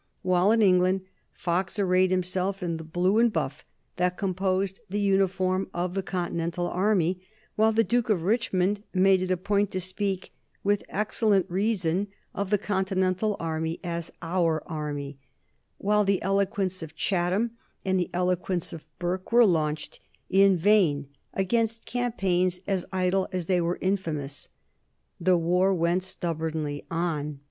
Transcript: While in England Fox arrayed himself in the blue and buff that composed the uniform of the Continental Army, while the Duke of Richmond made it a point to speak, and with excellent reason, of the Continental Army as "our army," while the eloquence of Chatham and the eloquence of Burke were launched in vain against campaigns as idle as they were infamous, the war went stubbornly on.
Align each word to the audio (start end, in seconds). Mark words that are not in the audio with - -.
While 0.23 0.51
in 0.51 0.63
England 0.63 1.01
Fox 1.31 1.77
arrayed 1.77 2.09
himself 2.09 2.63
in 2.63 2.77
the 2.77 2.83
blue 2.83 3.19
and 3.19 3.31
buff 3.31 3.63
that 3.97 4.17
composed 4.17 4.79
the 4.89 4.99
uniform 4.99 5.69
of 5.75 5.93
the 5.93 6.01
Continental 6.01 6.65
Army, 6.69 7.21
while 7.55 7.71
the 7.71 7.83
Duke 7.83 8.09
of 8.09 8.23
Richmond 8.23 8.81
made 8.95 9.21
it 9.21 9.29
a 9.29 9.37
point 9.37 9.69
to 9.73 9.79
speak, 9.79 10.31
and 10.55 10.59
with 10.63 10.83
excellent 10.89 11.47
reason, 11.51 12.07
of 12.33 12.49
the 12.49 12.57
Continental 12.57 13.35
Army 13.39 13.79
as 13.83 14.11
"our 14.23 14.63
army," 14.65 15.19
while 15.77 16.03
the 16.03 16.19
eloquence 16.23 16.81
of 16.81 16.95
Chatham 16.95 17.51
and 17.85 17.99
the 17.99 18.09
eloquence 18.11 18.73
of 18.73 18.83
Burke 18.97 19.31
were 19.31 19.45
launched 19.45 19.99
in 20.31 20.57
vain 20.57 21.09
against 21.35 21.85
campaigns 21.85 22.59
as 22.65 22.87
idle 22.91 23.27
as 23.31 23.45
they 23.45 23.61
were 23.61 23.77
infamous, 23.81 24.49
the 25.19 25.37
war 25.37 25.71
went 25.75 26.01
stubbornly 26.01 26.87
on. 26.89 27.39